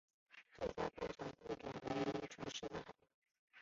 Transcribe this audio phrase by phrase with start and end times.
[0.57, 2.91] 最佳观赏地点为城市阳台。